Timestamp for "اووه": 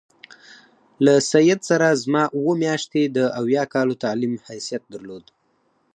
2.35-2.53